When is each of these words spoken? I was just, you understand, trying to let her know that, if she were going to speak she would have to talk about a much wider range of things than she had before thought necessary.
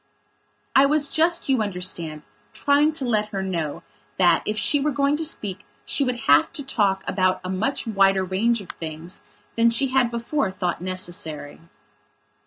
I 0.75 0.87
was 0.87 1.07
just, 1.09 1.47
you 1.47 1.61
understand, 1.61 2.23
trying 2.53 2.91
to 2.93 3.05
let 3.05 3.27
her 3.29 3.43
know 3.43 3.83
that, 4.17 4.41
if 4.47 4.57
she 4.57 4.79
were 4.81 4.89
going 4.89 5.15
to 5.17 5.23
speak 5.23 5.63
she 5.85 6.03
would 6.03 6.21
have 6.21 6.51
to 6.53 6.63
talk 6.65 7.03
about 7.07 7.39
a 7.43 7.51
much 7.51 7.85
wider 7.85 8.23
range 8.23 8.61
of 8.61 8.69
things 8.71 9.21
than 9.55 9.69
she 9.69 9.89
had 9.89 10.09
before 10.09 10.49
thought 10.49 10.81
necessary. 10.81 11.61